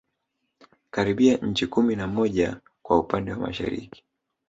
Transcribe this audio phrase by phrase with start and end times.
[0.91, 4.03] Karibia nchi kumi na moja kwa upande wa Mashariki